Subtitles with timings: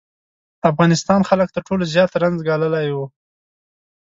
[0.71, 2.97] افغانستان خلک تر ټولو زیات رنځ یې ګاللی و.